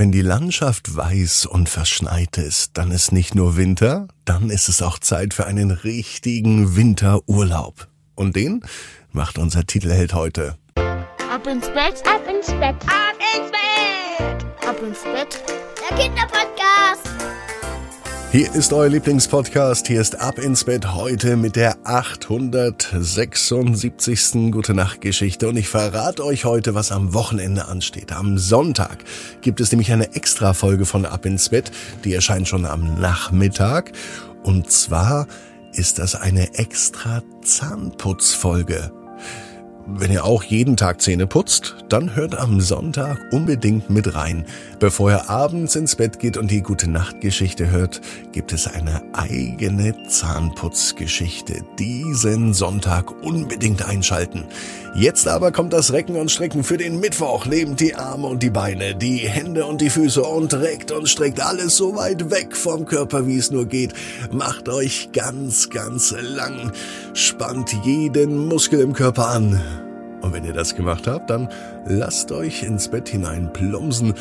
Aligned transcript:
Wenn 0.00 0.12
die 0.12 0.22
Landschaft 0.22 0.96
weiß 0.96 1.44
und 1.44 1.68
verschneit 1.68 2.38
ist, 2.38 2.78
dann 2.78 2.90
ist 2.90 3.12
nicht 3.12 3.34
nur 3.34 3.58
Winter, 3.58 4.08
dann 4.24 4.48
ist 4.48 4.70
es 4.70 4.80
auch 4.80 4.98
Zeit 4.98 5.34
für 5.34 5.44
einen 5.46 5.70
richtigen 5.70 6.74
Winterurlaub. 6.74 7.86
Und 8.14 8.34
den 8.34 8.64
macht 9.12 9.36
unser 9.36 9.66
Titelheld 9.66 10.14
heute. 10.14 10.56
Ab 10.74 11.46
ins 11.46 11.66
Bett, 11.66 12.02
ab 12.06 12.22
ins 12.26 12.46
Bett, 12.46 12.76
ab 12.86 13.18
ins 13.36 13.50
Bett, 13.50 14.66
ab 14.66 14.82
ins 14.82 15.02
Bett. 15.02 15.38
Der 15.90 15.98
Kinderpodcast. 15.98 17.09
Hier 18.32 18.54
ist 18.54 18.72
euer 18.72 18.88
Lieblingspodcast. 18.88 19.88
Hier 19.88 20.00
ist 20.00 20.20
Ab 20.20 20.38
ins 20.38 20.62
Bett 20.62 20.94
heute 20.94 21.34
mit 21.34 21.56
der 21.56 21.78
876. 21.82 24.52
Gute 24.52 24.72
Nacht 24.72 25.00
Geschichte. 25.00 25.48
Und 25.48 25.56
ich 25.56 25.68
verrate 25.68 26.24
euch 26.24 26.44
heute, 26.44 26.76
was 26.76 26.92
am 26.92 27.12
Wochenende 27.12 27.66
ansteht. 27.66 28.12
Am 28.12 28.38
Sonntag 28.38 28.98
gibt 29.40 29.60
es 29.60 29.72
nämlich 29.72 29.90
eine 29.90 30.14
Extra-Folge 30.14 30.86
von 30.86 31.06
Ab 31.06 31.26
ins 31.26 31.48
Bett. 31.48 31.72
Die 32.04 32.14
erscheint 32.14 32.46
schon 32.46 32.66
am 32.66 33.00
Nachmittag. 33.00 33.90
Und 34.44 34.70
zwar 34.70 35.26
ist 35.72 35.98
das 35.98 36.14
eine 36.14 36.54
extra 36.54 37.24
Zahnputzfolge. 37.42 38.92
Wenn 39.92 40.12
ihr 40.12 40.24
auch 40.24 40.44
jeden 40.44 40.76
Tag 40.76 41.00
Zähne 41.00 41.26
putzt, 41.26 41.76
dann 41.88 42.14
hört 42.14 42.38
am 42.38 42.60
Sonntag 42.60 43.18
unbedingt 43.32 43.90
mit 43.90 44.14
rein. 44.14 44.46
Bevor 44.78 45.10
ihr 45.10 45.28
abends 45.28 45.74
ins 45.74 45.96
Bett 45.96 46.18
geht 46.18 46.36
und 46.36 46.50
die 46.50 46.62
gute 46.62 46.88
Nachtgeschichte 46.88 47.70
hört, 47.70 48.00
gibt 48.32 48.52
es 48.52 48.66
eine 48.66 49.02
eigene 49.12 49.94
Zahnputzgeschichte. 50.08 51.64
Diesen 51.78 52.54
Sonntag 52.54 53.10
unbedingt 53.24 53.84
einschalten. 53.84 54.44
Jetzt 54.94 55.28
aber 55.28 55.50
kommt 55.52 55.72
das 55.72 55.92
Recken 55.92 56.16
und 56.16 56.30
Strecken 56.30 56.62
für 56.62 56.78
den 56.78 57.00
Mittwoch. 57.00 57.46
Nehmt 57.46 57.80
die 57.80 57.94
Arme 57.94 58.28
und 58.28 58.42
die 58.42 58.50
Beine, 58.50 58.94
die 58.94 59.18
Hände 59.18 59.66
und 59.66 59.80
die 59.80 59.90
Füße 59.90 60.22
und 60.22 60.54
reckt 60.54 60.92
und 60.92 61.08
streckt 61.08 61.44
alles 61.44 61.76
so 61.76 61.96
weit 61.96 62.30
weg 62.30 62.56
vom 62.56 62.86
Körper, 62.86 63.26
wie 63.26 63.38
es 63.38 63.50
nur 63.50 63.66
geht. 63.66 63.92
Macht 64.30 64.68
euch 64.68 65.10
ganz, 65.12 65.68
ganz 65.68 66.14
lang. 66.18 66.72
Spannt 67.12 67.76
jeden 67.84 68.46
Muskel 68.46 68.80
im 68.80 68.92
Körper 68.92 69.28
an. 69.28 69.60
Und 70.22 70.32
wenn 70.32 70.44
ihr 70.44 70.52
das 70.52 70.74
gemacht 70.74 71.06
habt, 71.06 71.30
dann 71.30 71.48
lasst 71.86 72.32
euch 72.32 72.62
ins 72.62 72.88
Bett 72.88 73.08
hinein 73.08 73.52
plumpsen 73.52 74.14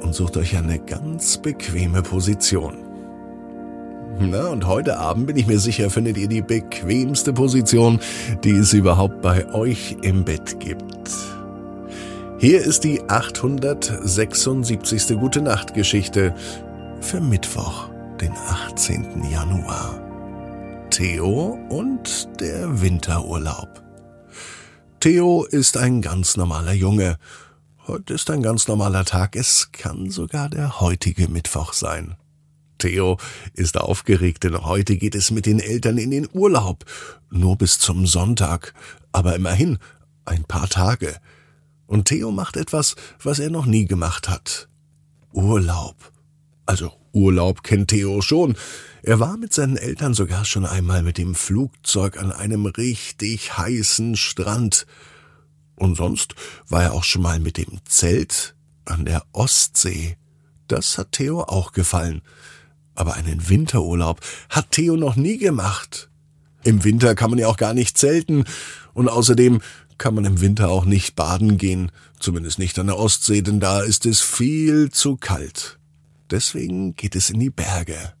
und 0.00 0.14
sucht 0.14 0.36
euch 0.36 0.56
eine 0.56 0.78
ganz 0.78 1.38
bequeme 1.38 2.02
Position. 2.02 2.76
Na, 4.18 4.48
und 4.48 4.66
heute 4.66 4.98
Abend 4.98 5.26
bin 5.26 5.36
ich 5.36 5.46
mir 5.46 5.58
sicher, 5.58 5.90
findet 5.90 6.16
ihr 6.16 6.28
die 6.28 6.42
bequemste 6.42 7.32
Position, 7.32 7.98
die 8.44 8.52
es 8.52 8.72
überhaupt 8.72 9.22
bei 9.22 9.52
euch 9.52 9.96
im 10.02 10.24
Bett 10.24 10.60
gibt. 10.60 11.10
Hier 12.38 12.60
ist 12.60 12.84
die 12.84 13.02
876. 13.08 15.18
Gute 15.18 15.40
Nacht 15.40 15.74
Geschichte 15.74 16.34
für 17.00 17.20
Mittwoch, 17.20 17.88
den 18.20 18.32
18. 18.32 19.24
Januar. 19.30 20.00
Theo 20.90 21.58
und 21.70 22.40
der 22.40 22.80
Winterurlaub. 22.80 23.83
Theo 25.04 25.44
ist 25.44 25.76
ein 25.76 26.00
ganz 26.00 26.38
normaler 26.38 26.72
Junge. 26.72 27.18
Heute 27.86 28.14
ist 28.14 28.30
ein 28.30 28.42
ganz 28.42 28.68
normaler 28.68 29.04
Tag. 29.04 29.36
Es 29.36 29.70
kann 29.70 30.08
sogar 30.08 30.48
der 30.48 30.80
heutige 30.80 31.28
Mittwoch 31.28 31.74
sein. 31.74 32.16
Theo 32.78 33.18
ist 33.52 33.76
aufgeregt, 33.76 34.44
denn 34.44 34.64
heute 34.64 34.96
geht 34.96 35.14
es 35.14 35.30
mit 35.30 35.44
den 35.44 35.60
Eltern 35.60 35.98
in 35.98 36.10
den 36.10 36.26
Urlaub. 36.32 36.86
Nur 37.28 37.58
bis 37.58 37.78
zum 37.78 38.06
Sonntag. 38.06 38.72
Aber 39.12 39.36
immerhin 39.36 39.76
ein 40.24 40.44
paar 40.44 40.70
Tage. 40.70 41.14
Und 41.86 42.06
Theo 42.06 42.30
macht 42.30 42.56
etwas, 42.56 42.96
was 43.22 43.40
er 43.40 43.50
noch 43.50 43.66
nie 43.66 43.84
gemacht 43.84 44.30
hat. 44.30 44.68
Urlaub. 45.34 45.96
Also 46.64 46.92
Urlaub 47.12 47.62
kennt 47.62 47.88
Theo 47.88 48.22
schon. 48.22 48.56
Er 49.06 49.20
war 49.20 49.36
mit 49.36 49.52
seinen 49.52 49.76
Eltern 49.76 50.14
sogar 50.14 50.46
schon 50.46 50.64
einmal 50.64 51.02
mit 51.02 51.18
dem 51.18 51.34
Flugzeug 51.34 52.16
an 52.16 52.32
einem 52.32 52.64
richtig 52.64 53.58
heißen 53.58 54.16
Strand. 54.16 54.86
Und 55.76 55.96
sonst 55.96 56.34
war 56.70 56.84
er 56.84 56.94
auch 56.94 57.04
schon 57.04 57.20
mal 57.20 57.38
mit 57.38 57.58
dem 57.58 57.80
Zelt 57.84 58.54
an 58.86 59.04
der 59.04 59.22
Ostsee. 59.32 60.16
Das 60.68 60.96
hat 60.96 61.12
Theo 61.12 61.42
auch 61.42 61.72
gefallen. 61.72 62.22
Aber 62.94 63.12
einen 63.12 63.50
Winterurlaub 63.50 64.22
hat 64.48 64.70
Theo 64.70 64.96
noch 64.96 65.16
nie 65.16 65.36
gemacht. 65.36 66.08
Im 66.62 66.82
Winter 66.82 67.14
kann 67.14 67.28
man 67.28 67.38
ja 67.38 67.48
auch 67.48 67.58
gar 67.58 67.74
nicht 67.74 67.98
zelten. 67.98 68.44
Und 68.94 69.10
außerdem 69.10 69.60
kann 69.98 70.14
man 70.14 70.24
im 70.24 70.40
Winter 70.40 70.70
auch 70.70 70.86
nicht 70.86 71.14
baden 71.14 71.58
gehen. 71.58 71.92
Zumindest 72.20 72.58
nicht 72.58 72.78
an 72.78 72.86
der 72.86 72.98
Ostsee, 72.98 73.42
denn 73.42 73.60
da 73.60 73.82
ist 73.82 74.06
es 74.06 74.22
viel 74.22 74.90
zu 74.90 75.18
kalt. 75.18 75.78
Deswegen 76.30 76.96
geht 76.96 77.14
es 77.16 77.28
in 77.28 77.38
die 77.38 77.50
Berge. 77.50 78.14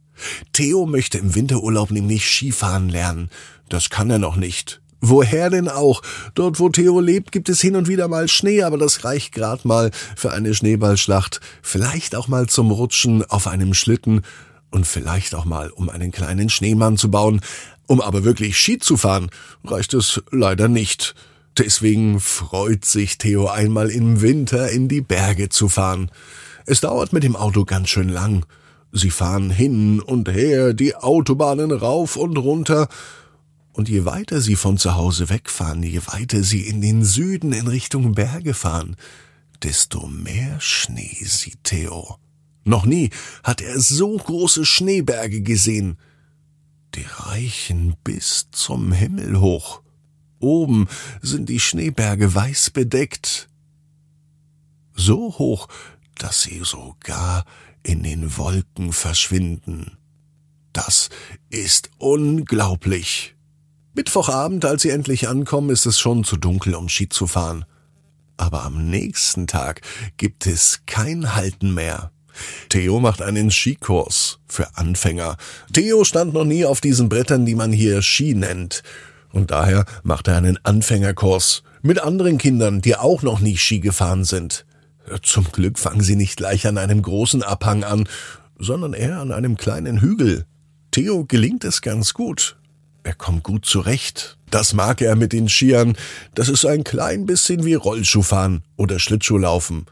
Theo 0.52 0.86
möchte 0.86 1.18
im 1.18 1.34
Winterurlaub 1.34 1.90
nämlich 1.90 2.26
Skifahren 2.26 2.88
lernen. 2.88 3.30
Das 3.68 3.90
kann 3.90 4.10
er 4.10 4.18
noch 4.18 4.36
nicht. 4.36 4.80
Woher 5.00 5.50
denn 5.50 5.68
auch? 5.68 6.00
Dort, 6.34 6.58
wo 6.58 6.70
Theo 6.70 6.98
lebt, 6.98 7.30
gibt 7.30 7.50
es 7.50 7.60
hin 7.60 7.76
und 7.76 7.88
wieder 7.88 8.08
mal 8.08 8.26
Schnee, 8.26 8.62
aber 8.62 8.78
das 8.78 9.04
reicht 9.04 9.34
grad 9.34 9.66
mal 9.66 9.90
für 10.16 10.32
eine 10.32 10.54
Schneeballschlacht, 10.54 11.40
vielleicht 11.60 12.14
auch 12.16 12.26
mal 12.26 12.46
zum 12.46 12.70
Rutschen 12.70 13.22
auf 13.22 13.46
einem 13.46 13.74
Schlitten 13.74 14.22
und 14.70 14.86
vielleicht 14.86 15.34
auch 15.34 15.44
mal, 15.44 15.68
um 15.70 15.90
einen 15.90 16.10
kleinen 16.10 16.48
Schneemann 16.48 16.96
zu 16.96 17.10
bauen. 17.10 17.42
Um 17.86 18.00
aber 18.00 18.24
wirklich 18.24 18.56
Ski 18.56 18.78
zu 18.78 18.96
fahren, 18.96 19.28
reicht 19.62 19.92
es 19.92 20.22
leider 20.30 20.68
nicht. 20.68 21.14
Deswegen 21.58 22.18
freut 22.18 22.86
sich 22.86 23.18
Theo 23.18 23.48
einmal 23.48 23.90
im 23.90 24.22
Winter 24.22 24.70
in 24.70 24.88
die 24.88 25.02
Berge 25.02 25.50
zu 25.50 25.68
fahren. 25.68 26.10
Es 26.64 26.80
dauert 26.80 27.12
mit 27.12 27.24
dem 27.24 27.36
Auto 27.36 27.66
ganz 27.66 27.90
schön 27.90 28.08
lang. 28.08 28.46
Sie 28.96 29.10
fahren 29.10 29.50
hin 29.50 30.00
und 30.00 30.28
her, 30.28 30.72
die 30.72 30.94
Autobahnen 30.94 31.72
rauf 31.72 32.16
und 32.16 32.36
runter, 32.38 32.88
und 33.72 33.88
je 33.88 34.04
weiter 34.04 34.40
sie 34.40 34.54
von 34.54 34.78
zu 34.78 34.94
Hause 34.94 35.28
wegfahren, 35.30 35.82
je 35.82 36.00
weiter 36.06 36.44
sie 36.44 36.60
in 36.60 36.80
den 36.80 37.02
Süden 37.02 37.52
in 37.52 37.66
Richtung 37.66 38.12
Berge 38.12 38.54
fahren, 38.54 38.94
desto 39.64 40.06
mehr 40.06 40.60
Schnee 40.60 41.16
sieht 41.24 41.64
Theo. 41.64 42.18
Noch 42.62 42.86
nie 42.86 43.10
hat 43.42 43.60
er 43.60 43.80
so 43.80 44.16
große 44.16 44.64
Schneeberge 44.64 45.42
gesehen. 45.42 45.98
Die 46.94 47.04
reichen 47.04 47.96
bis 48.04 48.46
zum 48.52 48.92
Himmel 48.92 49.40
hoch. 49.40 49.82
Oben 50.38 50.86
sind 51.20 51.48
die 51.48 51.58
Schneeberge 51.58 52.32
weiß 52.32 52.70
bedeckt. 52.70 53.48
So 54.94 55.36
hoch, 55.36 55.66
dass 56.14 56.42
sie 56.42 56.60
sogar 56.62 57.44
in 57.84 58.02
den 58.02 58.36
Wolken 58.36 58.92
verschwinden. 58.92 59.98
Das 60.72 61.10
ist 61.50 61.90
unglaublich. 61.98 63.36
Mittwochabend, 63.94 64.64
als 64.64 64.82
sie 64.82 64.90
endlich 64.90 65.28
ankommen, 65.28 65.70
ist 65.70 65.86
es 65.86 66.00
schon 66.00 66.24
zu 66.24 66.36
dunkel, 66.36 66.74
um 66.74 66.88
Ski 66.88 67.08
zu 67.08 67.28
fahren. 67.28 67.64
Aber 68.36 68.64
am 68.64 68.90
nächsten 68.90 69.46
Tag 69.46 69.82
gibt 70.16 70.48
es 70.48 70.80
kein 70.86 71.36
Halten 71.36 71.72
mehr. 71.72 72.10
Theo 72.68 72.98
macht 72.98 73.22
einen 73.22 73.52
Skikurs 73.52 74.40
für 74.48 74.76
Anfänger. 74.76 75.36
Theo 75.72 76.02
stand 76.02 76.34
noch 76.34 76.44
nie 76.44 76.64
auf 76.64 76.80
diesen 76.80 77.08
Brettern, 77.08 77.46
die 77.46 77.54
man 77.54 77.72
hier 77.72 78.02
Ski 78.02 78.34
nennt. 78.34 78.82
Und 79.32 79.52
daher 79.52 79.84
macht 80.02 80.26
er 80.26 80.36
einen 80.36 80.58
Anfängerkurs 80.64 81.62
mit 81.82 82.00
anderen 82.00 82.38
Kindern, 82.38 82.80
die 82.80 82.96
auch 82.96 83.22
noch 83.22 83.38
nie 83.38 83.56
Ski 83.56 83.78
gefahren 83.78 84.24
sind. 84.24 84.66
Zum 85.22 85.50
Glück 85.52 85.78
fangen 85.78 86.00
sie 86.00 86.16
nicht 86.16 86.36
gleich 86.36 86.66
an 86.66 86.78
einem 86.78 87.02
großen 87.02 87.42
Abhang 87.42 87.84
an, 87.84 88.08
sondern 88.58 88.94
eher 88.94 89.18
an 89.20 89.32
einem 89.32 89.56
kleinen 89.56 90.00
Hügel. 90.00 90.46
Theo 90.90 91.24
gelingt 91.24 91.64
es 91.64 91.82
ganz 91.82 92.14
gut. 92.14 92.56
Er 93.02 93.14
kommt 93.14 93.42
gut 93.42 93.66
zurecht. 93.66 94.38
Das 94.50 94.72
mag 94.72 95.02
er 95.02 95.14
mit 95.14 95.32
den 95.32 95.48
Skiern. 95.48 95.96
Das 96.34 96.48
ist 96.48 96.64
ein 96.64 96.84
klein 96.84 97.26
bisschen 97.26 97.64
wie 97.64 97.74
Rollschuhfahren 97.74 98.62
oder 98.76 98.98
Schlittschuhlaufen. 98.98 99.86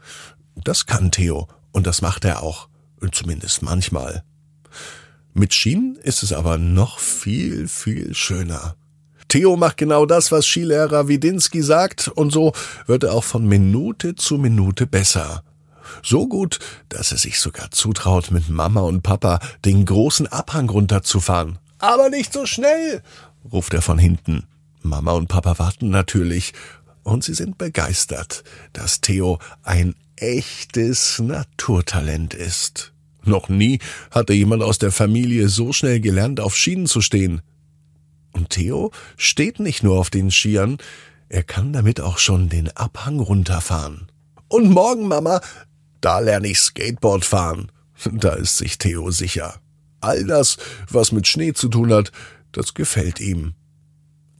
Das 0.55 0.85
kann 0.85 1.11
Theo 1.11 1.47
und 1.71 1.85
das 1.85 2.01
macht 2.01 2.25
er 2.25 2.41
auch. 2.41 2.69
Zumindest 3.11 3.61
manchmal. 3.61 4.23
Mit 5.33 5.53
Schienen 5.53 5.97
ist 5.97 6.23
es 6.23 6.31
aber 6.31 6.57
noch 6.57 6.99
viel, 6.99 7.67
viel 7.67 8.13
schöner. 8.13 8.75
Theo 9.33 9.57
macht 9.57 9.77
genau 9.77 10.05
das, 10.05 10.31
was 10.31 10.45
Skilehrer 10.45 11.07
Widinski 11.07 11.63
sagt, 11.63 12.07
und 12.07 12.31
so 12.31 12.53
wird 12.85 13.03
er 13.03 13.13
auch 13.13 13.23
von 13.23 13.47
Minute 13.47 14.13
zu 14.13 14.37
Minute 14.37 14.85
besser. 14.85 15.43
So 16.03 16.27
gut, 16.27 16.59
dass 16.89 17.11
er 17.11 17.17
sich 17.17 17.39
sogar 17.39 17.71
zutraut, 17.71 18.29
mit 18.29 18.49
Mama 18.49 18.81
und 18.81 19.01
Papa 19.01 19.39
den 19.65 19.85
großen 19.85 20.27
Abhang 20.27 20.69
runterzufahren. 20.69 21.57
Aber 21.79 22.09
nicht 22.09 22.31
so 22.31 22.45
schnell, 22.45 23.01
ruft 23.51 23.73
er 23.73 23.81
von 23.81 23.97
hinten. 23.97 24.43
Mama 24.83 25.13
und 25.13 25.29
Papa 25.29 25.57
warten 25.57 25.89
natürlich, 25.89 26.53
und 27.01 27.23
sie 27.23 27.33
sind 27.33 27.57
begeistert, 27.57 28.43
dass 28.71 29.01
Theo 29.01 29.39
ein 29.63 29.95
echtes 30.15 31.17
Naturtalent 31.17 32.35
ist. 32.35 32.93
Noch 33.23 33.49
nie 33.49 33.79
hatte 34.11 34.33
jemand 34.33 34.61
aus 34.61 34.77
der 34.77 34.91
Familie 34.91 35.49
so 35.49 35.73
schnell 35.73 36.01
gelernt, 36.01 36.39
auf 36.39 36.55
Schienen 36.55 36.85
zu 36.85 37.01
stehen. 37.01 37.41
Und 38.33 38.49
Theo 38.49 38.91
steht 39.15 39.59
nicht 39.59 39.83
nur 39.83 39.99
auf 39.99 40.09
den 40.09 40.31
Skiern, 40.31 40.77
er 41.29 41.43
kann 41.43 41.73
damit 41.73 42.01
auch 42.01 42.17
schon 42.17 42.49
den 42.49 42.69
Abhang 42.75 43.19
runterfahren. 43.19 44.11
Und 44.49 44.69
morgen, 44.69 45.07
Mama, 45.07 45.41
Da 46.01 46.19
lerne 46.19 46.49
ich 46.49 46.59
Skateboard 46.59 47.25
fahren. 47.25 47.71
Da 48.11 48.33
ist 48.33 48.57
sich 48.57 48.77
Theo 48.77 49.09
sicher. 49.11 49.55
All 50.01 50.25
das, 50.25 50.57
was 50.89 51.11
mit 51.11 51.27
Schnee 51.27 51.53
zu 51.53 51.69
tun 51.69 51.93
hat, 51.93 52.11
das 52.51 52.73
gefällt 52.73 53.21
ihm. 53.21 53.53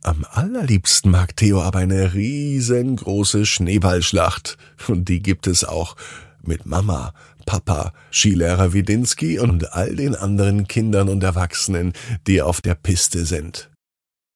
Am 0.04 0.26
allerliebsten 0.30 1.10
mag 1.10 1.38
Theo 1.38 1.62
aber 1.62 1.80
eine 1.80 2.14
riesengroße 2.14 3.46
Schneeballschlacht. 3.46 4.58
Und 4.88 5.08
die 5.08 5.22
gibt 5.22 5.48
es 5.48 5.64
auch 5.64 5.96
mit 6.44 6.66
Mama, 6.66 7.14
Papa, 7.46 7.94
Skilehrer 8.12 8.74
Widinski 8.74 9.40
und 9.40 9.74
all 9.74 9.96
den 9.96 10.16
anderen 10.16 10.68
Kindern 10.68 11.08
und 11.08 11.24
Erwachsenen, 11.24 11.94
die 12.28 12.42
auf 12.42 12.60
der 12.60 12.76
Piste 12.76 13.26
sind. 13.26 13.70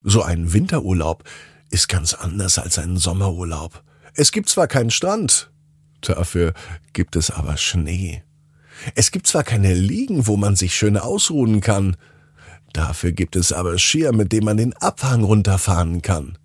So 0.03 0.21
ein 0.21 0.53
Winterurlaub 0.53 1.23
ist 1.69 1.89
ganz 1.89 2.13
anders 2.13 2.59
als 2.59 2.77
ein 2.79 2.97
Sommerurlaub. 2.97 3.83
Es 4.13 4.31
gibt 4.31 4.49
zwar 4.49 4.67
keinen 4.67 4.91
Strand, 4.91 5.51
dafür 6.01 6.53
gibt 6.93 7.15
es 7.15 7.31
aber 7.31 7.57
Schnee. 7.57 8.23
Es 8.95 9.11
gibt 9.11 9.27
zwar 9.27 9.43
keine 9.43 9.73
Liegen, 9.73 10.27
wo 10.27 10.37
man 10.37 10.55
sich 10.55 10.75
schön 10.75 10.97
ausruhen 10.97 11.61
kann, 11.61 11.97
Dafür 12.73 13.11
gibt 13.11 13.35
es 13.35 13.51
aber 13.53 13.79
Skier, 13.79 14.13
mit 14.13 14.31
dem 14.31 14.45
man 14.45 14.57
den 14.57 14.73
Abhang 14.73 15.23
runterfahren 15.23 16.01
kann. 16.01 16.37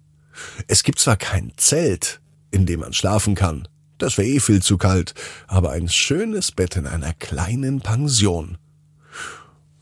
Es 0.66 0.82
gibt 0.82 0.98
zwar 0.98 1.16
kein 1.16 1.52
Zelt, 1.56 2.20
in 2.50 2.64
dem 2.64 2.80
man 2.80 2.92
schlafen 2.92 3.34
kann, 3.34 3.68
das 3.98 4.16
wäre 4.18 4.28
eh 4.28 4.40
viel 4.40 4.62
zu 4.62 4.78
kalt, 4.78 5.14
aber 5.46 5.72
ein 5.72 5.88
schönes 5.88 6.50
Bett 6.50 6.76
in 6.76 6.86
einer 6.86 7.12
kleinen 7.12 7.80
Pension. 7.80 8.56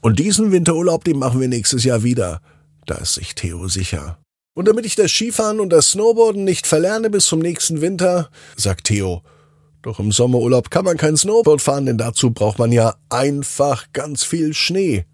Und 0.00 0.18
diesen 0.18 0.50
Winterurlaub, 0.50 1.04
den 1.04 1.18
machen 1.18 1.40
wir 1.40 1.48
nächstes 1.48 1.84
Jahr 1.84 2.02
wieder. 2.02 2.40
Da 2.86 2.96
ist 2.96 3.14
sich 3.14 3.34
Theo 3.34 3.68
sicher. 3.68 4.18
Und 4.54 4.66
damit 4.66 4.84
ich 4.84 4.96
das 4.96 5.10
Skifahren 5.10 5.60
und 5.60 5.70
das 5.70 5.90
Snowboarden 5.92 6.44
nicht 6.44 6.66
verlerne 6.66 7.08
bis 7.08 7.26
zum 7.26 7.38
nächsten 7.38 7.80
Winter, 7.80 8.30
sagt 8.56 8.88
Theo, 8.88 9.22
doch 9.82 9.98
im 9.98 10.12
Sommerurlaub 10.12 10.70
kann 10.70 10.84
man 10.84 10.96
kein 10.96 11.16
Snowboard 11.16 11.62
fahren, 11.62 11.86
denn 11.86 11.98
dazu 11.98 12.30
braucht 12.30 12.58
man 12.58 12.72
ja 12.72 12.96
einfach 13.08 13.92
ganz 13.92 14.24
viel 14.24 14.52
Schnee. 14.52 15.06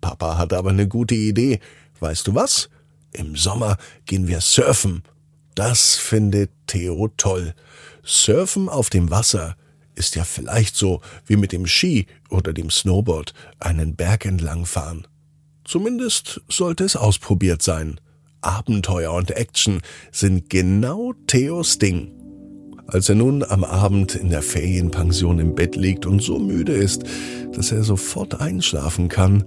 Papa 0.00 0.38
hat 0.38 0.52
aber 0.52 0.70
eine 0.70 0.86
gute 0.86 1.14
Idee. 1.14 1.60
Weißt 1.98 2.26
du 2.26 2.34
was? 2.34 2.68
Im 3.12 3.36
Sommer 3.36 3.78
gehen 4.06 4.28
wir 4.28 4.40
surfen. 4.40 5.02
Das 5.54 5.94
findet 5.94 6.50
Theo 6.66 7.08
toll. 7.16 7.54
Surfen 8.04 8.68
auf 8.68 8.90
dem 8.90 9.10
Wasser 9.10 9.56
ist 9.94 10.14
ja 10.14 10.24
vielleicht 10.24 10.76
so 10.76 11.00
wie 11.26 11.36
mit 11.36 11.52
dem 11.52 11.66
Ski 11.66 12.06
oder 12.28 12.52
dem 12.52 12.70
Snowboard 12.70 13.32
einen 13.60 13.96
Berg 13.96 14.26
entlang 14.26 14.66
fahren. 14.66 15.06
Zumindest 15.64 16.42
sollte 16.48 16.84
es 16.84 16.96
ausprobiert 16.96 17.62
sein. 17.62 18.00
Abenteuer 18.42 19.12
und 19.12 19.30
Action 19.30 19.80
sind 20.12 20.50
genau 20.50 21.14
Theos 21.26 21.78
Ding. 21.78 22.12
Als 22.86 23.08
er 23.08 23.14
nun 23.14 23.42
am 23.42 23.64
Abend 23.64 24.14
in 24.14 24.28
der 24.28 24.42
Ferienpension 24.42 25.38
im 25.38 25.54
Bett 25.54 25.74
liegt 25.74 26.04
und 26.04 26.22
so 26.22 26.38
müde 26.38 26.74
ist, 26.74 27.04
dass 27.52 27.72
er 27.72 27.82
sofort 27.82 28.40
einschlafen 28.40 29.08
kann, 29.08 29.44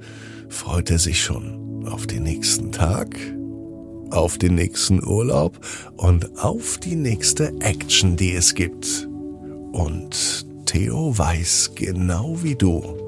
freut 0.49 0.89
er 0.89 0.97
sich 0.97 1.23
schon 1.23 1.85
auf 1.87 2.07
den 2.07 2.23
nächsten 2.23 2.71
Tag, 2.71 3.15
auf 4.09 4.39
den 4.39 4.55
nächsten 4.55 5.03
Urlaub 5.03 5.59
und 5.95 6.39
auf 6.39 6.79
die 6.79 6.95
nächste 6.95 7.53
Action, 7.59 8.17
die 8.17 8.33
es 8.33 8.55
gibt. 8.55 9.07
Und 9.71 10.47
Theo 10.65 11.15
weiß 11.15 11.73
genau 11.75 12.41
wie 12.41 12.55
du. 12.55 13.06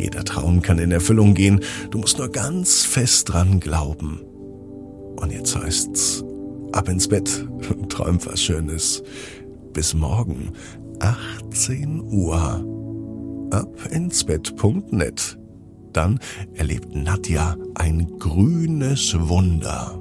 Jeder 0.00 0.24
Traum 0.24 0.62
kann 0.62 0.78
in 0.78 0.90
Erfüllung 0.90 1.34
gehen, 1.34 1.60
du 1.90 1.98
musst 1.98 2.18
nur 2.18 2.30
ganz 2.30 2.84
fest 2.84 3.28
dran 3.28 3.60
glauben. 3.60 4.20
Und 5.16 5.30
jetzt 5.30 5.54
heißt's, 5.56 6.24
ab 6.72 6.88
ins 6.88 7.06
Bett, 7.06 7.46
träum 7.88 8.18
was 8.24 8.42
Schönes. 8.42 9.02
Bis 9.72 9.94
morgen, 9.94 10.52
18 11.00 12.00
Uhr. 12.00 12.64
Abinsbett.net 13.50 15.36
dann 15.92 16.20
erlebt 16.54 16.94
Nadja 16.94 17.56
ein 17.74 18.06
grünes 18.18 19.16
Wunder. 19.18 19.98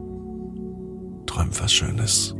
Träumt 1.25 1.59
was 1.61 1.73
Schönes. 1.73 2.35